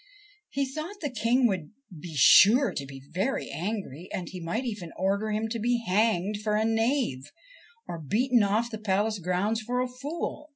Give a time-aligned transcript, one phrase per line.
[0.49, 4.91] He thought the King would be sure to be veiy angry, and he might even
[4.97, 7.29] order him to be hanged for a knave,
[7.87, 10.49] or beaten off the palace grounds for a fool.